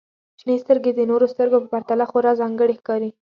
•شنې 0.39 0.55
سترګې 0.63 0.91
د 0.95 0.99
نورو 1.11 1.25
سترګو 1.33 1.57
په 1.63 1.67
پرتله 1.73 2.05
خورا 2.09 2.31
ځانګړې 2.41 2.75
ښکاري. 2.79 3.09